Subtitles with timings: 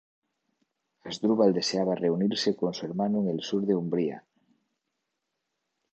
[1.11, 4.25] Asdrúbal deseaba reunirse con su hermano en el sur de Umbría.